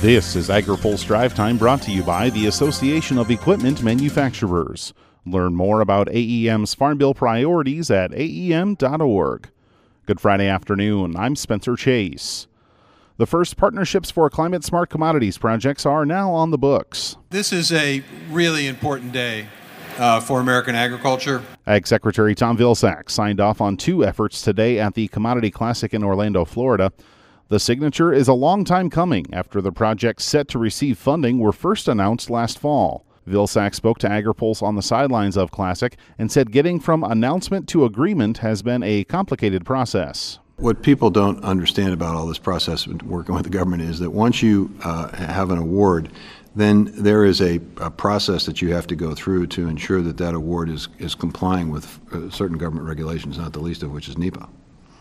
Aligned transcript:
This 0.00 0.36
is 0.36 0.48
AgriPulse 0.48 1.04
Drive 1.04 1.34
Time 1.34 1.58
brought 1.58 1.82
to 1.82 1.90
you 1.90 2.04
by 2.04 2.30
the 2.30 2.46
Association 2.46 3.18
of 3.18 3.32
Equipment 3.32 3.82
Manufacturers. 3.82 4.94
Learn 5.26 5.56
more 5.56 5.80
about 5.80 6.06
AEM's 6.06 6.72
Farm 6.72 6.98
Bill 6.98 7.14
priorities 7.14 7.90
at 7.90 8.14
aem.org. 8.14 9.50
Good 10.06 10.20
Friday 10.20 10.46
afternoon. 10.46 11.16
I'm 11.16 11.34
Spencer 11.34 11.74
Chase. 11.74 12.46
The 13.16 13.26
first 13.26 13.56
Partnerships 13.56 14.08
for 14.08 14.30
Climate 14.30 14.62
Smart 14.62 14.88
Commodities 14.88 15.36
projects 15.36 15.84
are 15.84 16.06
now 16.06 16.30
on 16.30 16.52
the 16.52 16.58
books. 16.58 17.16
This 17.30 17.52
is 17.52 17.72
a 17.72 18.04
really 18.30 18.68
important 18.68 19.10
day 19.10 19.46
uh, 19.98 20.20
for 20.20 20.38
American 20.38 20.76
agriculture. 20.76 21.42
Ag 21.66 21.88
Secretary 21.88 22.36
Tom 22.36 22.56
Vilsack 22.56 23.10
signed 23.10 23.40
off 23.40 23.60
on 23.60 23.76
two 23.76 24.04
efforts 24.04 24.42
today 24.42 24.78
at 24.78 24.94
the 24.94 25.08
Commodity 25.08 25.50
Classic 25.50 25.92
in 25.92 26.04
Orlando, 26.04 26.44
Florida. 26.44 26.92
The 27.50 27.58
signature 27.58 28.12
is 28.12 28.28
a 28.28 28.34
long 28.34 28.62
time 28.66 28.90
coming 28.90 29.24
after 29.32 29.62
the 29.62 29.72
projects 29.72 30.26
set 30.26 30.48
to 30.48 30.58
receive 30.58 30.98
funding 30.98 31.38
were 31.38 31.50
first 31.50 31.88
announced 31.88 32.28
last 32.28 32.58
fall. 32.58 33.06
Vilsack 33.26 33.74
spoke 33.74 33.96
to 34.00 34.06
AgriPulse 34.06 34.62
on 34.62 34.76
the 34.76 34.82
sidelines 34.82 35.38
of 35.38 35.50
Classic 35.50 35.96
and 36.18 36.30
said 36.30 36.52
getting 36.52 36.78
from 36.78 37.02
announcement 37.02 37.66
to 37.68 37.86
agreement 37.86 38.38
has 38.38 38.60
been 38.60 38.82
a 38.82 39.04
complicated 39.04 39.64
process. 39.64 40.38
What 40.56 40.82
people 40.82 41.08
don't 41.08 41.42
understand 41.42 41.94
about 41.94 42.16
all 42.16 42.26
this 42.26 42.38
process 42.38 42.86
working 42.86 43.34
with 43.34 43.44
the 43.44 43.50
government 43.50 43.80
is 43.80 43.98
that 44.00 44.10
once 44.10 44.42
you 44.42 44.70
uh, 44.84 45.08
have 45.16 45.50
an 45.50 45.56
award, 45.56 46.10
then 46.54 46.90
there 47.02 47.24
is 47.24 47.40
a, 47.40 47.60
a, 47.78 47.90
process 47.90 48.44
that 48.44 48.60
you 48.60 48.74
have 48.74 48.86
to 48.88 48.96
go 48.96 49.14
through 49.14 49.46
to 49.46 49.68
ensure 49.68 50.02
that 50.02 50.18
that 50.18 50.34
award 50.34 50.68
is, 50.68 50.88
is 50.98 51.14
complying 51.14 51.70
with 51.70 51.98
uh, 52.12 52.28
certain 52.28 52.58
government 52.58 52.86
regulations, 52.86 53.38
not 53.38 53.54
the 53.54 53.60
least 53.60 53.82
of 53.82 53.90
which 53.90 54.06
is 54.06 54.18
NEPA. 54.18 54.46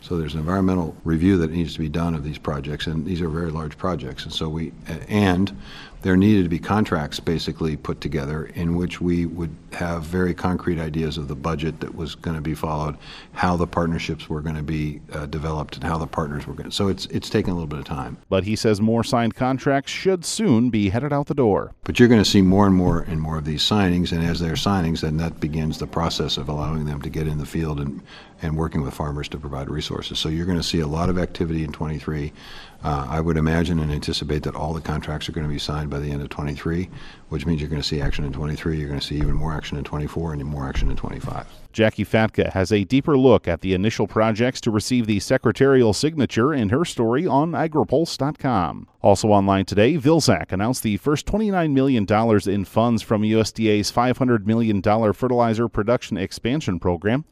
So 0.00 0.16
there's 0.16 0.34
an 0.34 0.40
environmental 0.40 0.96
review 1.04 1.36
that 1.38 1.50
needs 1.50 1.72
to 1.74 1.78
be 1.80 1.88
done 1.88 2.14
of 2.14 2.22
these 2.24 2.38
projects, 2.38 2.86
and 2.86 3.04
these 3.04 3.20
are 3.20 3.28
very 3.28 3.50
large 3.50 3.76
projects. 3.76 4.24
And 4.24 4.32
so 4.32 4.48
we, 4.48 4.72
and 5.08 5.54
there 6.02 6.16
needed 6.16 6.44
to 6.44 6.48
be 6.48 6.58
contracts 6.58 7.20
basically 7.20 7.76
put 7.76 8.00
together 8.00 8.46
in 8.54 8.76
which 8.76 9.00
we 9.00 9.26
would 9.26 9.54
have 9.72 10.02
very 10.02 10.34
concrete 10.34 10.78
ideas 10.78 11.18
of 11.18 11.28
the 11.28 11.34
budget 11.34 11.80
that 11.80 11.94
was 11.94 12.14
going 12.14 12.36
to 12.36 12.40
be 12.40 12.54
followed, 12.54 12.96
how 13.32 13.56
the 13.56 13.66
partnerships 13.66 14.28
were 14.28 14.40
going 14.40 14.56
to 14.56 14.62
be 14.62 15.00
uh, 15.12 15.26
developed, 15.26 15.76
and 15.76 15.84
how 15.84 15.98
the 15.98 16.06
partners 16.06 16.46
were 16.46 16.54
going. 16.54 16.70
to. 16.70 16.74
So 16.74 16.88
it's 16.88 17.06
it's 17.06 17.28
taken 17.28 17.50
a 17.50 17.54
little 17.54 17.68
bit 17.68 17.78
of 17.78 17.84
time. 17.84 18.16
But 18.28 18.44
he 18.44 18.56
says 18.56 18.80
more 18.80 19.04
signed 19.04 19.34
contracts 19.34 19.92
should 19.92 20.24
soon 20.24 20.70
be 20.70 20.90
headed 20.90 21.12
out 21.12 21.26
the 21.26 21.34
door. 21.34 21.74
But 21.84 21.98
you're 21.98 22.08
going 22.08 22.22
to 22.22 22.30
see 22.30 22.42
more 22.42 22.66
and 22.66 22.74
more 22.74 23.00
and 23.00 23.20
more 23.20 23.38
of 23.38 23.44
these 23.44 23.62
signings, 23.62 24.12
and 24.12 24.24
as 24.24 24.40
they're 24.40 24.54
signings, 24.54 25.00
then 25.00 25.16
that 25.18 25.40
begins 25.40 25.78
the 25.78 25.86
process 25.86 26.36
of 26.36 26.48
allowing 26.48 26.84
them 26.84 27.02
to 27.02 27.10
get 27.10 27.26
in 27.26 27.38
the 27.38 27.46
field 27.46 27.80
and 27.80 28.02
and 28.42 28.56
working 28.56 28.82
with 28.82 28.94
farmers 28.94 29.28
to 29.28 29.38
provide 29.38 29.68
resources. 29.68 30.18
So 30.18 30.28
you're 30.28 30.46
going 30.46 30.58
to 30.58 30.62
see 30.62 30.80
a 30.80 30.86
lot 30.86 31.08
of 31.08 31.18
activity 31.18 31.64
in 31.64 31.72
23. 31.72 32.32
Uh, 32.84 33.06
I 33.08 33.20
would 33.20 33.36
imagine 33.36 33.80
and 33.80 33.90
anticipate 33.90 34.44
that 34.44 34.54
all 34.54 34.72
the 34.72 34.80
contracts 34.80 35.28
are 35.28 35.32
going 35.32 35.46
to 35.46 35.52
be 35.52 35.58
signed 35.58 35.87
by 35.88 35.98
the 35.98 36.10
end 36.10 36.22
of 36.22 36.28
23, 36.28 36.88
which 37.28 37.46
means 37.46 37.60
you're 37.60 37.70
going 37.70 37.82
to 37.82 37.86
see 37.86 38.00
action 38.00 38.24
in 38.24 38.32
23. 38.32 38.78
You're 38.78 38.88
going 38.88 39.00
to 39.00 39.06
see 39.06 39.16
even 39.16 39.34
more 39.34 39.52
action 39.52 39.76
in 39.76 39.84
24 39.84 40.34
and 40.34 40.44
more 40.44 40.68
action 40.68 40.90
in 40.90 40.96
25. 40.96 41.46
Jackie 41.72 42.04
Fatka 42.04 42.52
has 42.52 42.72
a 42.72 42.84
deeper 42.84 43.16
look 43.16 43.46
at 43.46 43.60
the 43.60 43.74
initial 43.74 44.06
projects 44.06 44.60
to 44.62 44.70
receive 44.70 45.06
the 45.06 45.20
secretarial 45.20 45.92
signature 45.92 46.52
in 46.52 46.70
her 46.70 46.84
story 46.84 47.26
on 47.26 47.52
agripulse.com. 47.52 48.88
Also 49.02 49.28
online 49.28 49.64
today, 49.64 49.96
Vilsack 49.96 50.52
announced 50.52 50.82
the 50.82 50.96
first 50.96 51.26
$29 51.26 51.72
million 51.72 52.06
in 52.48 52.64
funds 52.64 53.02
from 53.02 53.22
USDA's 53.22 53.92
$500 53.92 54.46
million 54.46 54.82
fertilizer 55.12 55.68
production 55.68 56.16
expansion 56.16 56.80
program. 56.80 57.24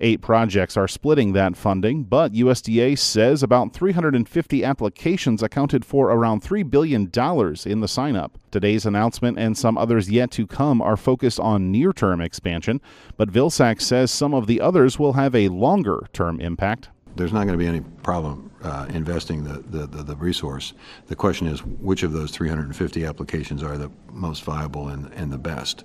Eight 0.00 0.20
projects 0.20 0.76
are 0.76 0.88
splitting 0.88 1.34
that 1.34 1.56
funding, 1.56 2.02
but 2.02 2.32
USDA 2.32 2.98
says 2.98 3.44
about 3.44 3.72
350 3.72 4.64
applications 4.64 5.42
accounted 5.42 5.84
for 5.84 6.10
around 6.10 6.42
$3 6.42 6.68
billion 6.68 7.02
in 7.02 7.10
the 7.10 7.86
signup. 7.86 8.32
Today's 8.50 8.86
announcement 8.86 9.38
and 9.38 9.56
some 9.56 9.78
others 9.78 10.10
yet 10.10 10.32
to 10.32 10.48
come 10.48 10.82
are 10.82 10.96
focused 10.96 11.38
on 11.38 11.70
near 11.70 11.92
term 11.92 12.20
expansion, 12.20 12.80
but 13.16 13.30
Vilsack 13.30 13.80
says 13.80 14.10
some 14.10 14.34
of 14.34 14.48
the 14.48 14.60
others 14.60 14.98
will 14.98 15.12
have 15.12 15.34
a 15.34 15.48
longer 15.48 16.08
term 16.12 16.40
impact. 16.40 16.88
There's 17.14 17.32
not 17.32 17.46
going 17.46 17.56
to 17.56 17.64
be 17.64 17.68
any 17.68 17.80
problem 18.02 18.50
uh, 18.64 18.86
investing 18.88 19.44
the, 19.44 19.60
the, 19.60 19.86
the, 19.86 20.02
the, 20.02 20.16
resource. 20.16 20.72
The 21.06 21.14
question 21.14 21.46
is 21.46 21.64
which 21.64 22.02
of 22.02 22.12
those 22.12 22.32
350 22.32 23.04
applications 23.04 23.62
are 23.62 23.78
the 23.78 23.90
most 24.10 24.42
viable 24.42 24.88
and, 24.88 25.12
and 25.12 25.32
the 25.32 25.38
best 25.38 25.84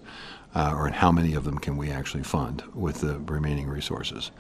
uh, 0.56 0.74
or 0.76 0.90
how 0.90 1.12
many 1.12 1.34
of 1.34 1.44
them 1.44 1.58
can 1.58 1.78
we 1.78 1.92
actually 1.92 2.24
fund 2.24 2.64
with 2.74 3.02
the 3.02 3.20
remaining 3.20 3.68
resources. 3.68 4.32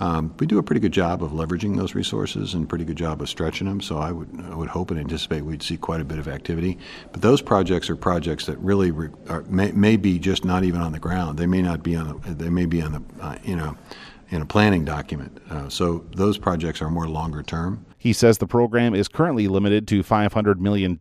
Um, 0.00 0.34
we 0.40 0.46
do 0.46 0.58
a 0.58 0.62
pretty 0.62 0.80
good 0.80 0.92
job 0.92 1.22
of 1.22 1.30
leveraging 1.30 1.76
those 1.76 1.94
resources 1.94 2.54
and 2.54 2.68
pretty 2.68 2.84
good 2.84 2.96
job 2.96 3.22
of 3.22 3.28
stretching 3.28 3.68
them. 3.68 3.80
So 3.80 3.98
I 3.98 4.10
would 4.10 4.28
I 4.50 4.54
would 4.54 4.68
hope 4.68 4.90
and 4.90 4.98
anticipate 4.98 5.42
we'd 5.42 5.62
see 5.62 5.76
quite 5.76 6.00
a 6.00 6.04
bit 6.04 6.18
of 6.18 6.26
activity. 6.26 6.78
But 7.12 7.22
those 7.22 7.40
projects 7.40 7.88
are 7.88 7.96
projects 7.96 8.46
that 8.46 8.58
really 8.58 8.90
re, 8.90 9.10
are, 9.28 9.42
may, 9.42 9.70
may 9.70 9.96
be 9.96 10.18
just 10.18 10.44
not 10.44 10.64
even 10.64 10.80
on 10.80 10.92
the 10.92 10.98
ground. 10.98 11.38
They 11.38 11.46
may 11.46 11.62
not 11.62 11.82
be 11.82 11.94
on 11.94 12.20
the, 12.22 12.34
they 12.34 12.50
may 12.50 12.66
be 12.66 12.82
on 12.82 12.92
the 12.92 13.02
uh, 13.20 13.38
you 13.44 13.54
know 13.56 13.76
in 14.30 14.42
a 14.42 14.46
planning 14.46 14.84
document. 14.84 15.38
Uh, 15.48 15.68
so 15.68 16.04
those 16.16 16.38
projects 16.38 16.82
are 16.82 16.90
more 16.90 17.08
longer 17.08 17.42
term. 17.42 17.86
He 17.96 18.12
says 18.12 18.38
the 18.38 18.46
program 18.46 18.94
is 18.94 19.06
currently 19.06 19.48
limited 19.48 19.86
to 19.88 20.02
$500 20.02 20.58
million, 20.58 20.96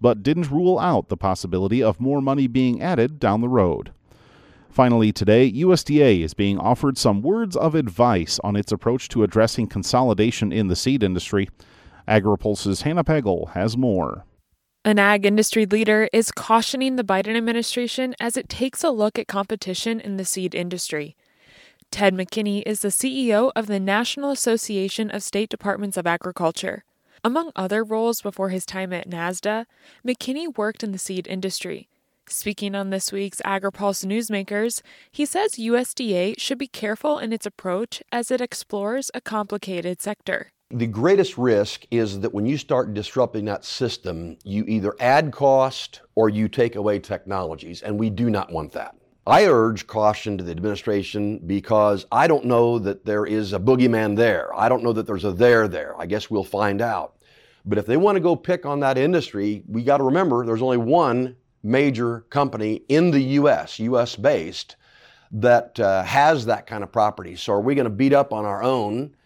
but 0.00 0.22
didn't 0.22 0.50
rule 0.50 0.78
out 0.78 1.08
the 1.08 1.16
possibility 1.16 1.82
of 1.82 2.00
more 2.00 2.20
money 2.20 2.46
being 2.46 2.82
added 2.82 3.18
down 3.18 3.40
the 3.40 3.48
road. 3.48 3.90
Finally, 4.74 5.12
today, 5.12 5.52
USDA 5.52 6.24
is 6.24 6.34
being 6.34 6.58
offered 6.58 6.98
some 6.98 7.22
words 7.22 7.54
of 7.54 7.76
advice 7.76 8.40
on 8.42 8.56
its 8.56 8.72
approach 8.72 9.08
to 9.08 9.22
addressing 9.22 9.68
consolidation 9.68 10.50
in 10.50 10.66
the 10.66 10.74
seed 10.74 11.04
industry. 11.04 11.48
AgriPulse's 12.08 12.82
Hannah 12.82 13.04
Pagel 13.04 13.50
has 13.50 13.76
more. 13.76 14.24
An 14.84 14.98
ag 14.98 15.24
industry 15.24 15.64
leader 15.64 16.08
is 16.12 16.32
cautioning 16.32 16.96
the 16.96 17.04
Biden 17.04 17.36
administration 17.36 18.16
as 18.18 18.36
it 18.36 18.48
takes 18.48 18.82
a 18.82 18.90
look 18.90 19.16
at 19.16 19.28
competition 19.28 20.00
in 20.00 20.16
the 20.16 20.24
seed 20.24 20.56
industry. 20.56 21.14
Ted 21.92 22.12
McKinney 22.12 22.64
is 22.66 22.80
the 22.80 22.88
CEO 22.88 23.52
of 23.54 23.68
the 23.68 23.78
National 23.78 24.32
Association 24.32 25.08
of 25.08 25.22
State 25.22 25.50
Departments 25.50 25.96
of 25.96 26.04
Agriculture. 26.04 26.82
Among 27.22 27.52
other 27.54 27.84
roles 27.84 28.20
before 28.20 28.48
his 28.48 28.66
time 28.66 28.92
at 28.92 29.08
NASDA, 29.08 29.66
McKinney 30.04 30.58
worked 30.58 30.82
in 30.82 30.90
the 30.90 30.98
seed 30.98 31.28
industry. 31.28 31.88
Speaking 32.28 32.74
on 32.74 32.88
this 32.88 33.12
week's 33.12 33.42
AgriPulse 33.42 34.06
Newsmakers, 34.06 34.80
he 35.12 35.26
says 35.26 35.52
USDA 35.52 36.34
should 36.38 36.56
be 36.56 36.66
careful 36.66 37.18
in 37.18 37.34
its 37.34 37.44
approach 37.44 38.02
as 38.10 38.30
it 38.30 38.40
explores 38.40 39.10
a 39.12 39.20
complicated 39.20 40.00
sector. 40.00 40.50
The 40.70 40.86
greatest 40.86 41.36
risk 41.36 41.84
is 41.90 42.20
that 42.20 42.32
when 42.32 42.46
you 42.46 42.56
start 42.56 42.94
disrupting 42.94 43.44
that 43.44 43.64
system, 43.64 44.38
you 44.42 44.64
either 44.66 44.94
add 45.00 45.32
cost 45.32 46.00
or 46.14 46.30
you 46.30 46.48
take 46.48 46.76
away 46.76 46.98
technologies, 46.98 47.82
and 47.82 47.98
we 47.98 48.08
do 48.08 48.30
not 48.30 48.50
want 48.50 48.72
that. 48.72 48.96
I 49.26 49.44
urge 49.44 49.86
caution 49.86 50.38
to 50.38 50.44
the 50.44 50.50
administration 50.50 51.40
because 51.46 52.06
I 52.10 52.26
don't 52.26 52.46
know 52.46 52.78
that 52.78 53.04
there 53.04 53.26
is 53.26 53.52
a 53.52 53.60
boogeyman 53.60 54.16
there. 54.16 54.48
I 54.54 54.70
don't 54.70 54.82
know 54.82 54.94
that 54.94 55.06
there's 55.06 55.24
a 55.24 55.32
there 55.32 55.68
there. 55.68 55.94
I 56.00 56.06
guess 56.06 56.30
we'll 56.30 56.42
find 56.44 56.80
out. 56.80 57.16
But 57.66 57.78
if 57.78 57.86
they 57.86 57.96
want 57.98 58.16
to 58.16 58.20
go 58.20 58.34
pick 58.34 58.64
on 58.64 58.80
that 58.80 58.98
industry, 58.98 59.62
we 59.68 59.82
got 59.82 59.98
to 59.98 60.04
remember 60.04 60.44
there's 60.44 60.62
only 60.62 60.76
one 60.78 61.36
major 61.64 62.20
company 62.30 62.82
in 62.88 63.10
the 63.10 63.22
US, 63.22 63.78
US 63.80 64.14
based, 64.14 64.76
that 65.32 65.80
uh, 65.80 66.04
has 66.04 66.46
that 66.46 66.66
kind 66.66 66.84
of 66.84 66.92
property. 66.92 67.34
So 67.34 67.54
are 67.54 67.60
we 67.60 67.74
going 67.74 67.84
to 67.84 67.90
beat 67.90 68.12
up 68.12 68.32
on 68.32 68.44
our 68.44 68.62
own 68.62 69.16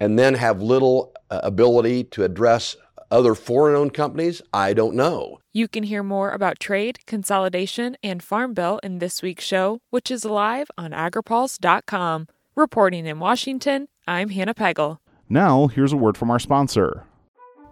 and 0.00 0.18
then 0.18 0.34
have 0.34 0.60
little 0.60 1.14
uh, 1.30 1.40
ability 1.42 2.04
to 2.04 2.24
address 2.24 2.76
other 3.10 3.34
foreign 3.34 3.76
owned 3.76 3.94
companies? 3.94 4.42
I 4.52 4.74
don't 4.74 4.94
know. 4.94 5.38
You 5.52 5.68
can 5.68 5.84
hear 5.84 6.02
more 6.02 6.32
about 6.32 6.58
trade, 6.58 6.98
consolidation, 7.06 7.96
and 8.02 8.22
Farm 8.22 8.54
Bill 8.54 8.80
in 8.82 8.98
this 8.98 9.22
week's 9.22 9.44
show, 9.44 9.78
which 9.90 10.10
is 10.10 10.24
live 10.24 10.66
on 10.76 10.90
agripulse.com. 10.90 12.26
Reporting 12.56 13.06
in 13.06 13.18
Washington, 13.20 13.88
I'm 14.06 14.30
Hannah 14.30 14.54
Pagel. 14.54 14.98
Now, 15.28 15.68
here's 15.68 15.92
a 15.92 15.96
word 15.96 16.16
from 16.16 16.30
our 16.30 16.38
sponsor. 16.38 17.04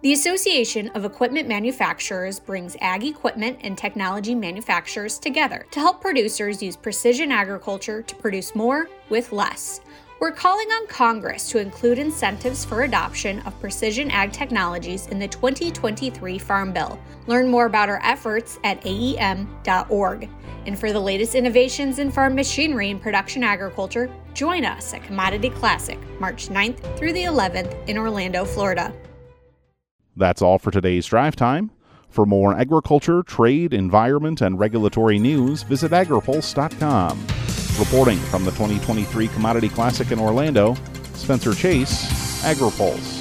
The 0.03 0.11
Association 0.11 0.89
of 0.95 1.05
Equipment 1.05 1.47
Manufacturers 1.47 2.37
brings 2.37 2.75
ag 2.81 3.05
equipment 3.05 3.59
and 3.61 3.77
technology 3.77 4.35
manufacturers 4.35 5.17
together 5.17 5.65
to 5.71 5.79
help 5.79 6.01
producers 6.01 6.61
use 6.61 6.75
precision 6.75 7.31
agriculture 7.31 8.01
to 8.01 8.15
produce 8.15 8.53
more 8.53 8.89
with 9.07 9.31
less. 9.31 9.79
We're 10.19 10.33
calling 10.33 10.67
on 10.67 10.87
Congress 10.87 11.47
to 11.51 11.59
include 11.59 11.99
incentives 11.99 12.65
for 12.65 12.81
adoption 12.81 13.39
of 13.45 13.57
precision 13.61 14.11
ag 14.11 14.33
technologies 14.33 15.07
in 15.07 15.19
the 15.19 15.27
2023 15.29 16.37
Farm 16.37 16.73
Bill. 16.73 16.99
Learn 17.27 17.47
more 17.47 17.67
about 17.67 17.87
our 17.87 18.01
efforts 18.03 18.59
at 18.65 18.85
aem.org. 18.85 20.29
And 20.65 20.77
for 20.77 20.91
the 20.91 20.99
latest 20.99 21.33
innovations 21.33 21.99
in 21.99 22.11
farm 22.11 22.35
machinery 22.35 22.91
and 22.91 23.01
production 23.01 23.41
agriculture, 23.41 24.09
join 24.33 24.65
us 24.65 24.93
at 24.93 25.03
Commodity 25.03 25.49
Classic, 25.51 25.97
March 26.19 26.49
9th 26.49 26.97
through 26.97 27.13
the 27.13 27.23
11th 27.23 27.87
in 27.87 27.97
Orlando, 27.97 28.43
Florida. 28.43 28.93
That's 30.15 30.41
all 30.41 30.59
for 30.59 30.71
today's 30.71 31.05
drive 31.05 31.35
time. 31.35 31.71
For 32.09 32.25
more 32.25 32.53
agriculture, 32.53 33.23
trade, 33.23 33.73
environment, 33.73 34.41
and 34.41 34.59
regulatory 34.59 35.17
news, 35.17 35.63
visit 35.63 35.91
agripulse.com. 35.91 37.27
Reporting 37.79 38.17
from 38.17 38.45
the 38.45 38.51
2023 38.51 39.27
Commodity 39.29 39.69
Classic 39.69 40.11
in 40.11 40.19
Orlando, 40.19 40.75
Spencer 41.15 41.53
Chase, 41.55 42.43
AgriPulse. 42.43 43.12